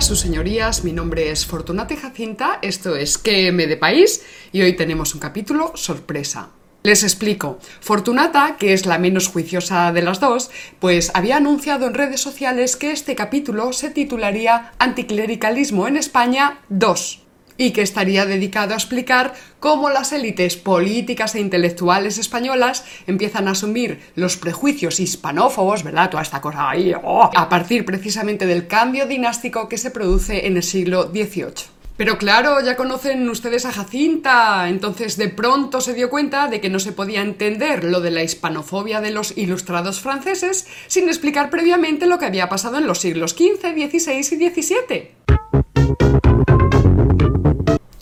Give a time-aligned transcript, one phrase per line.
[0.00, 0.82] Sus señorías.
[0.84, 4.22] Mi nombre es Fortunate Jacinta, esto es QM de País
[4.52, 6.50] y hoy tenemos un capítulo sorpresa.
[6.82, 7.58] Les explico.
[7.80, 12.76] Fortunata, que es la menos juiciosa de las dos, pues había anunciado en redes sociales
[12.76, 17.23] que este capítulo se titularía Anticlericalismo en España 2
[17.56, 23.52] y que estaría dedicado a explicar cómo las élites políticas e intelectuales españolas empiezan a
[23.52, 26.10] asumir los prejuicios hispanófobos, ¿verdad?
[26.10, 30.56] Toda esta cosa ahí, oh, a partir precisamente del cambio dinástico que se produce en
[30.56, 31.74] el siglo XVIII.
[31.96, 36.68] Pero claro, ya conocen ustedes a Jacinta, entonces de pronto se dio cuenta de que
[36.68, 42.06] no se podía entender lo de la hispanofobia de los ilustrados franceses sin explicar previamente
[42.06, 45.33] lo que había pasado en los siglos XV, XVI y XVII.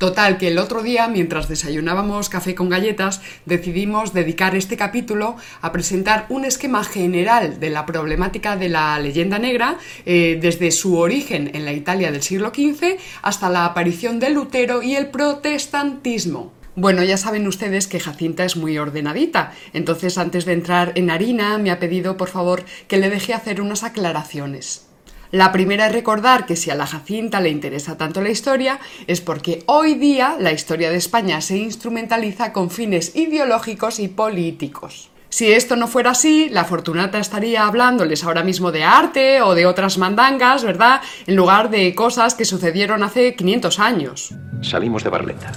[0.02, 5.70] Total, que el otro día, mientras desayunábamos café con galletas, decidimos dedicar este capítulo a
[5.70, 11.52] presentar un esquema general de la problemática de la leyenda negra, eh, desde su origen
[11.54, 16.52] en la Italia del siglo XV hasta la aparición de Lutero y el protestantismo.
[16.74, 21.58] Bueno, ya saben ustedes que Jacinta es muy ordenadita, entonces antes de entrar en harina
[21.58, 24.88] me ha pedido por favor que le deje hacer unas aclaraciones.
[25.32, 29.22] La primera es recordar que si a la Jacinta le interesa tanto la historia es
[29.22, 35.08] porque hoy día la historia de España se instrumentaliza con fines ideológicos y políticos.
[35.30, 39.64] Si esto no fuera así, la Fortunata estaría hablándoles ahora mismo de arte o de
[39.64, 41.00] otras mandangas, ¿verdad?
[41.26, 44.34] En lugar de cosas que sucedieron hace 500 años.
[44.60, 45.52] Salimos de Barleta.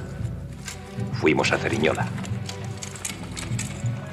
[1.19, 2.07] Fuimos a Ceriñola.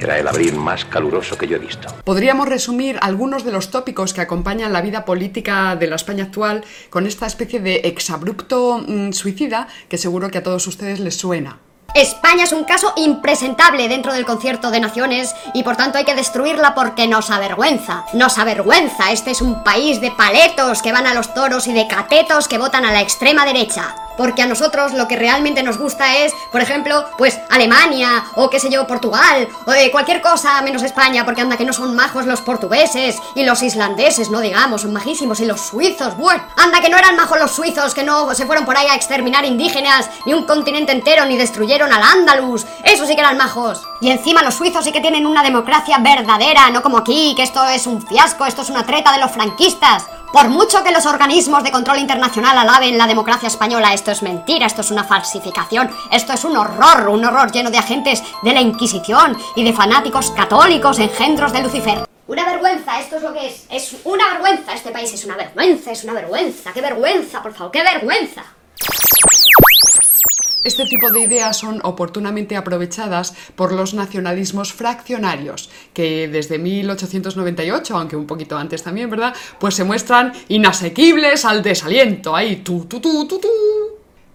[0.03, 1.87] Era el abril más caluroso que yo he visto.
[2.05, 6.65] Podríamos resumir algunos de los tópicos que acompañan la vida política de la España actual
[6.91, 11.61] con esta especie de exabrupto mm, suicida que seguro que a todos ustedes les suena.
[11.95, 16.17] España es un caso impresentable dentro del concierto de naciones y por tanto hay que
[16.17, 18.05] destruirla porque nos avergüenza.
[18.13, 19.13] Nos avergüenza.
[19.13, 22.59] Este es un país de paletos que van a los toros y de catetos que
[22.59, 26.61] votan a la extrema derecha porque a nosotros lo que realmente nos gusta es, por
[26.61, 31.41] ejemplo, pues Alemania o qué sé yo, Portugal o eh, cualquier cosa menos España, porque
[31.41, 35.47] anda que no son majos los portugueses y los islandeses, no digamos, son majísimos y
[35.47, 38.77] los suizos, bueno, anda que no eran majos los suizos que no se fueron por
[38.77, 43.21] ahí a exterminar indígenas ni un continente entero ni destruyeron al Andalus, eso sí que
[43.21, 43.83] eran majos.
[44.01, 47.65] Y encima los suizos sí que tienen una democracia verdadera, no como aquí, que esto
[47.69, 50.07] es un fiasco, esto es una treta de los franquistas.
[50.33, 54.65] Por mucho que los organismos de control internacional alaben la democracia española, esto es mentira,
[54.65, 58.63] esto es una falsificación, esto es un horror, un horror lleno de agentes de la
[58.63, 62.05] Inquisición y de fanáticos católicos, engendros de Lucifer.
[62.27, 63.67] Una vergüenza, esto es lo que es.
[63.69, 67.71] Es una vergüenza, este país es una vergüenza, es una vergüenza, qué vergüenza, por favor,
[67.71, 68.43] qué vergüenza.
[70.65, 78.15] Este tipo de ideas son oportunamente aprovechadas por los nacionalismos fraccionarios, que desde 1898, aunque
[78.15, 79.35] un poquito antes también, ¿verdad?
[79.59, 83.49] Pues se muestran inasequibles al desaliento, ahí, tú, tú, tú, tú, tú.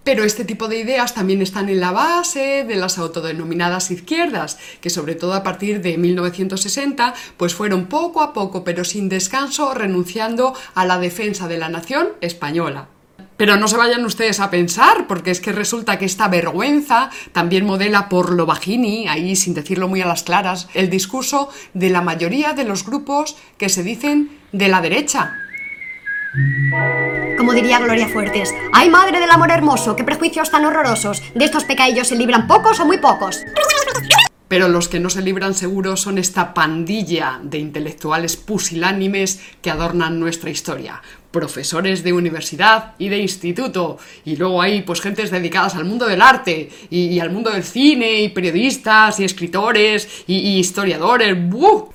[0.04, 4.90] Pero este tipo de ideas también están en la base de las autodenominadas izquierdas, que
[4.90, 10.54] sobre todo a partir de 1960, pues fueron poco a poco, pero sin descanso, renunciando
[10.74, 12.88] a la defensa de la nación española.
[13.38, 17.64] Pero no se vayan ustedes a pensar, porque es que resulta que esta vergüenza también
[17.64, 22.02] modela por lo bajini, ahí sin decirlo muy a las claras, el discurso de la
[22.02, 25.32] mayoría de los grupos que se dicen de la derecha.
[27.38, 29.94] Como diría Gloria Fuertes, ¡ay madre del amor hermoso!
[29.94, 31.22] ¡Qué prejuicios tan horrorosos!
[31.36, 33.44] De estos pecadillos se libran pocos o muy pocos.
[34.48, 40.18] Pero los que no se libran seguro son esta pandilla de intelectuales pusilánimes que adornan
[40.18, 45.84] nuestra historia profesores de universidad y de instituto, y luego hay pues gentes dedicadas al
[45.84, 51.36] mundo del arte, y, al mundo del cine, y periodistas, y escritores, y, historiadores,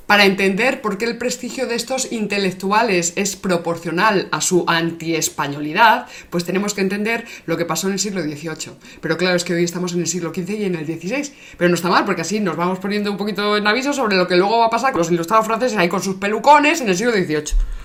[0.06, 6.46] para entender por qué el prestigio de estos intelectuales es proporcional a su anti-españolidad, pues
[6.46, 8.74] tenemos que entender lo que pasó en el siglo XVIII.
[9.02, 11.70] Pero claro, es que hoy estamos en el siglo XV y en el XVI, pero
[11.70, 14.36] no está mal, porque así nos vamos poniendo un poquito en aviso sobre lo que
[14.36, 17.12] luego va a pasar con los ilustrados franceses ahí con sus pelucones en el siglo
[17.12, 17.83] XVIII.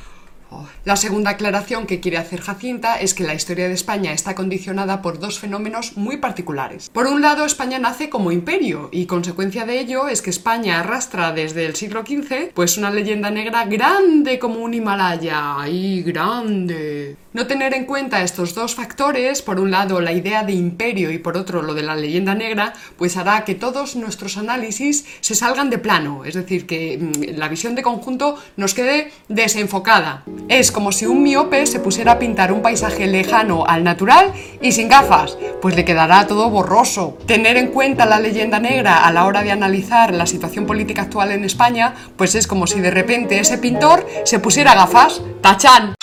[0.84, 5.02] La segunda aclaración que quiere hacer Jacinta es que la historia de España está condicionada
[5.02, 6.90] por dos fenómenos muy particulares.
[6.90, 11.32] Por un lado, España nace como imperio y consecuencia de ello es que España arrastra
[11.32, 17.16] desde el siglo XV pues una leyenda negra grande como un Himalaya y grande.
[17.38, 21.18] No tener en cuenta estos dos factores, por un lado la idea de imperio y
[21.18, 25.70] por otro lo de la leyenda negra, pues hará que todos nuestros análisis se salgan
[25.70, 30.24] de plano, es decir, que mm, la visión de conjunto nos quede desenfocada.
[30.48, 34.72] Es como si un miope se pusiera a pintar un paisaje lejano al natural y
[34.72, 37.18] sin gafas, pues le quedará todo borroso.
[37.28, 41.30] Tener en cuenta la leyenda negra a la hora de analizar la situación política actual
[41.30, 45.97] en España, pues es como si de repente ese pintor se pusiera gafas, tachan.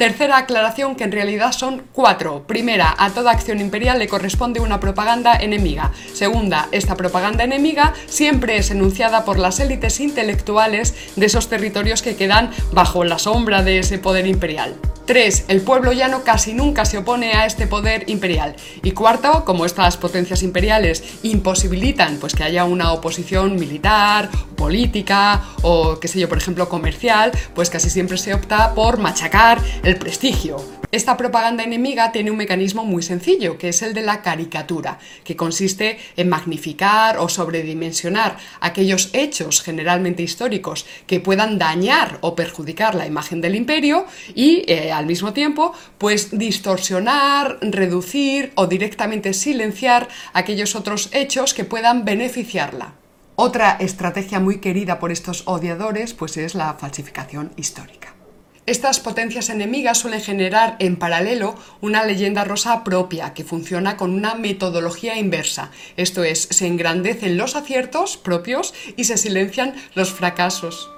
[0.00, 2.46] Tercera aclaración que en realidad son cuatro.
[2.46, 5.92] Primera, a toda acción imperial le corresponde una propaganda enemiga.
[6.14, 12.16] Segunda, esta propaganda enemiga siempre es enunciada por las élites intelectuales de esos territorios que
[12.16, 14.74] quedan bajo la sombra de ese poder imperial.
[15.10, 15.46] 3.
[15.48, 18.54] El pueblo llano casi nunca se opone a este poder imperial.
[18.84, 25.98] Y cuarto, como estas potencias imperiales imposibilitan pues, que haya una oposición militar, política o,
[25.98, 30.79] qué sé yo, por ejemplo, comercial, pues casi siempre se opta por machacar el prestigio.
[30.92, 35.36] Esta propaganda enemiga tiene un mecanismo muy sencillo, que es el de la caricatura, que
[35.36, 43.06] consiste en magnificar o sobredimensionar aquellos hechos generalmente históricos que puedan dañar o perjudicar la
[43.06, 44.04] imagen del imperio
[44.34, 51.64] y eh, al mismo tiempo pues distorsionar, reducir o directamente silenciar aquellos otros hechos que
[51.64, 52.94] puedan beneficiarla.
[53.36, 58.19] Otra estrategia muy querida por estos odiadores pues es la falsificación histórica.
[58.66, 64.34] Estas potencias enemigas suelen generar en paralelo una leyenda rosa propia que funciona con una
[64.34, 70.90] metodología inversa, esto es, se engrandecen los aciertos propios y se silencian los fracasos.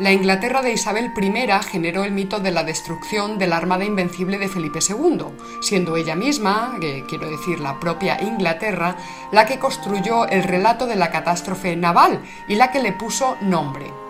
[0.00, 4.38] La Inglaterra de Isabel I generó el mito de la destrucción de la Armada Invencible
[4.38, 5.26] de Felipe II,
[5.60, 6.76] siendo ella misma,
[7.08, 8.96] quiero decir la propia Inglaterra,
[9.30, 14.03] la que construyó el relato de la catástrofe naval y la que le puso nombre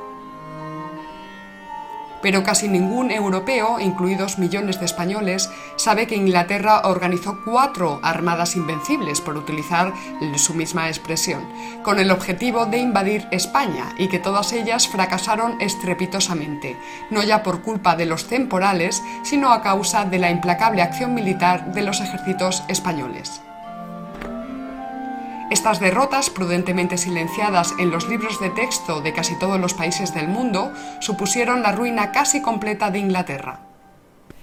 [2.24, 9.20] pero casi ningún europeo, incluidos millones de españoles, sabe que Inglaterra organizó cuatro armadas invencibles,
[9.20, 9.92] por utilizar
[10.36, 11.46] su misma expresión,
[11.82, 16.78] con el objetivo de invadir España y que todas ellas fracasaron estrepitosamente,
[17.10, 21.74] no ya por culpa de los temporales, sino a causa de la implacable acción militar
[21.74, 23.42] de los ejércitos españoles.
[25.54, 30.26] Estas derrotas, prudentemente silenciadas en los libros de texto de casi todos los países del
[30.26, 33.60] mundo, supusieron la ruina casi completa de Inglaterra.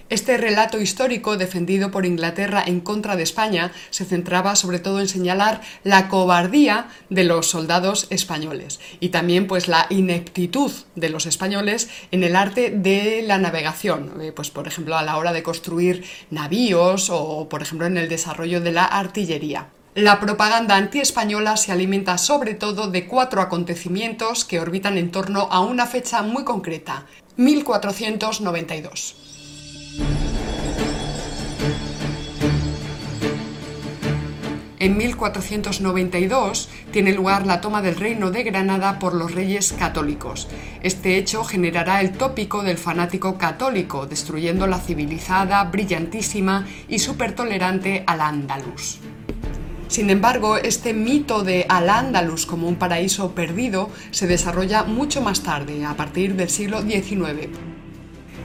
[0.07, 5.09] Este relato histórico defendido por Inglaterra en contra de España se centraba sobre todo en
[5.09, 11.89] señalar la cobardía de los soldados españoles y también pues la ineptitud de los españoles
[12.11, 16.05] en el arte de la navegación, eh, pues por ejemplo a la hora de construir
[16.29, 19.67] navíos o por ejemplo en el desarrollo de la artillería.
[19.95, 25.59] La propaganda antiespañola se alimenta sobre todo de cuatro acontecimientos que orbitan en torno a
[25.59, 29.17] una fecha muy concreta, 1492.
[34.79, 40.47] En 1492 tiene lugar la toma del reino de Granada por los reyes católicos.
[40.81, 49.01] Este hecho generará el tópico del fanático católico, destruyendo la civilizada, brillantísima y supertolerante Al-Ándalus.
[49.91, 55.83] Sin embargo, este mito de Al-Ándalus como un paraíso perdido se desarrolla mucho más tarde,
[55.83, 57.49] a partir del siglo XIX.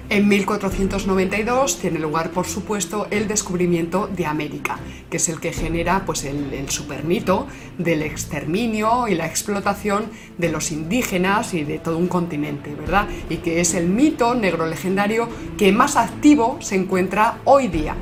[0.08, 6.04] En 1492 tiene lugar, por supuesto, el descubrimiento de América, que es el que genera
[6.04, 7.46] pues, el, el supermito
[7.78, 10.06] del exterminio y la explotación
[10.38, 13.06] de los indígenas y de todo un continente, ¿verdad?
[13.30, 17.94] Y que es el mito negro legendario que más activo se encuentra hoy día.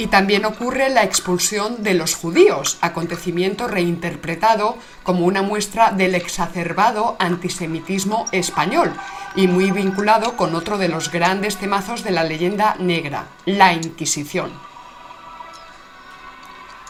[0.00, 7.16] Y también ocurre la expulsión de los judíos, acontecimiento reinterpretado como una muestra del exacerbado
[7.18, 8.94] antisemitismo español
[9.36, 14.50] y muy vinculado con otro de los grandes temazos de la leyenda negra, la Inquisición.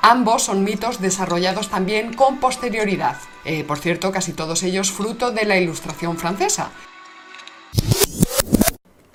[0.03, 5.47] Ambos son mitos desarrollados también con posterioridad, eh, por cierto casi todos ellos fruto de
[5.47, 6.71] la Ilustración francesa,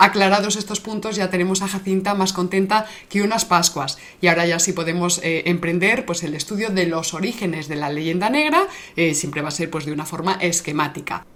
[0.06, 4.60] Aclarados estos puntos ya tenemos a Jacinta más contenta que unas Pascuas y ahora ya
[4.60, 9.14] sí podemos eh, emprender pues el estudio de los orígenes de la leyenda negra, eh,
[9.14, 11.26] siempre va a ser pues de una forma esquemática.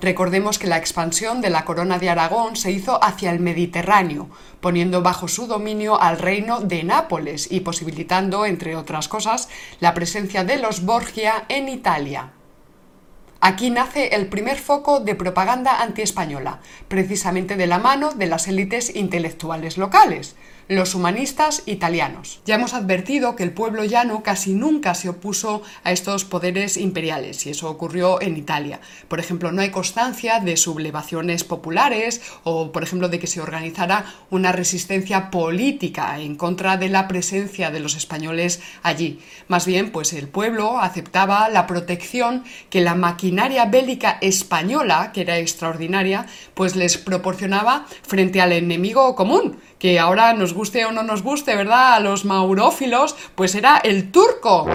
[0.00, 4.28] Recordemos que la expansión de la corona de Aragón se hizo hacia el Mediterráneo,
[4.60, 10.42] poniendo bajo su dominio al reino de Nápoles y posibilitando, entre otras cosas, la presencia
[10.42, 12.32] de los Borgia en Italia.
[13.40, 18.96] Aquí nace el primer foco de propaganda antiespañola, precisamente de la mano de las élites
[18.96, 20.34] intelectuales locales,
[20.68, 22.40] los humanistas italianos.
[22.44, 27.46] Ya hemos advertido que el pueblo llano casi nunca se opuso a estos poderes imperiales,
[27.46, 28.80] y eso ocurrió en Italia.
[29.08, 34.04] Por ejemplo, no hay constancia de sublevaciones populares o, por ejemplo, de que se organizara
[34.30, 39.20] una resistencia política en contra de la presencia de los españoles allí.
[39.48, 45.38] Más bien, pues el pueblo aceptaba la protección que la maquinaria bélica española, que era
[45.38, 51.22] extraordinaria, pues les proporcionaba frente al enemigo común, que ahora nos guste o no nos
[51.22, 51.94] guste, ¿verdad?
[51.94, 54.66] A los maurófilos, pues era el turco.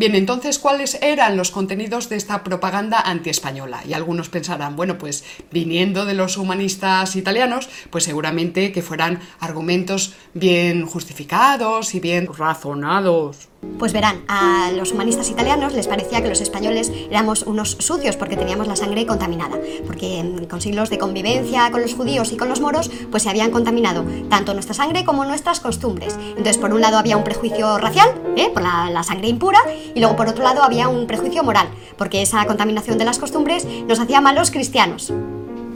[0.00, 3.82] Bien, entonces, ¿cuáles eran los contenidos de esta propaganda antiespañola?
[3.86, 10.14] Y algunos pensarán, bueno, pues viniendo de los humanistas italianos, pues seguramente que fueran argumentos
[10.32, 13.50] bien justificados y bien razonados.
[13.78, 18.36] Pues verán, a los humanistas italianos les parecía que los españoles éramos unos sucios porque
[18.36, 22.48] teníamos la sangre contaminada, porque mm, con siglos de convivencia con los judíos y con
[22.48, 26.18] los moros, pues se habían contaminado tanto nuestra sangre como nuestras costumbres.
[26.28, 28.50] Entonces, por un lado había un prejuicio racial, ¿eh?
[28.52, 29.60] por la, la sangre impura,
[29.94, 33.66] y luego por otro lado había un prejuicio moral, porque esa contaminación de las costumbres
[33.86, 35.12] nos hacía malos cristianos.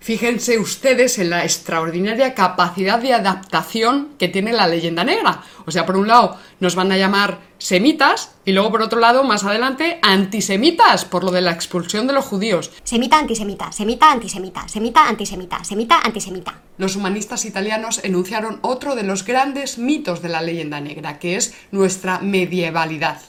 [0.05, 5.43] Fíjense ustedes en la extraordinaria capacidad de adaptación que tiene la leyenda negra.
[5.65, 9.25] O sea, por un lado nos van a llamar semitas y luego por otro lado,
[9.25, 12.71] más adelante, antisemitas por lo de la expulsión de los judíos.
[12.83, 16.61] Semita, antisemita, semita, antisemita, semita, antisemita, semita, antisemita.
[16.77, 21.55] Los humanistas italianos enunciaron otro de los grandes mitos de la leyenda negra, que es
[21.71, 23.23] nuestra medievalidad.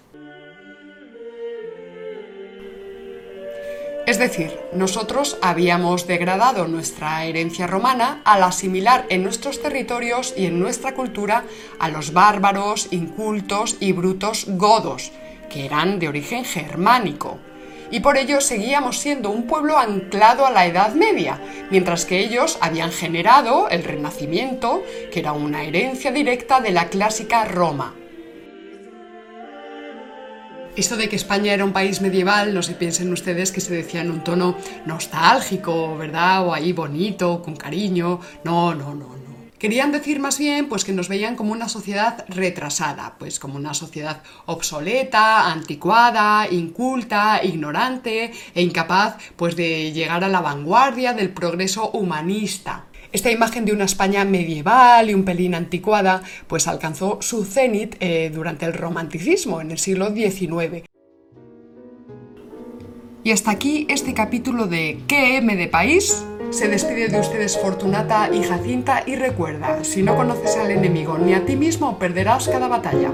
[4.05, 10.59] Es decir, nosotros habíamos degradado nuestra herencia romana al asimilar en nuestros territorios y en
[10.59, 11.43] nuestra cultura
[11.79, 15.11] a los bárbaros, incultos y brutos godos,
[15.49, 17.39] que eran de origen germánico.
[17.89, 22.59] Y por ello seguíamos siendo un pueblo anclado a la Edad Media, mientras que ellos
[22.61, 27.95] habían generado el Renacimiento, que era una herencia directa de la clásica Roma.
[30.75, 34.01] Esto de que España era un país medieval, no se piensen ustedes que se decía
[34.01, 36.45] en un tono nostálgico, ¿verdad?
[36.45, 38.19] O ahí bonito, con cariño.
[38.43, 39.15] No, no, no, no.
[39.57, 43.73] Querían decir más bien pues que nos veían como una sociedad retrasada, pues como una
[43.73, 51.89] sociedad obsoleta, anticuada, inculta, ignorante e incapaz pues de llegar a la vanguardia del progreso
[51.91, 52.83] humanista.
[53.11, 58.31] Esta imagen de una España medieval y un pelín anticuada, pues alcanzó su cenit eh,
[58.33, 60.83] durante el romanticismo en el siglo XIX.
[63.23, 66.23] Y hasta aquí este capítulo de ¿Qué M de país?
[66.51, 71.33] Se despide de ustedes Fortunata y Jacinta y recuerda, si no conoces al enemigo ni
[71.33, 73.11] a ti mismo, perderás cada batalla.